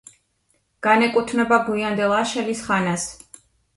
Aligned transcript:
განეკუთვნება 0.87 1.59
გვიანდელ 1.67 2.17
აშელის 2.21 2.65
ხანას. 2.71 3.07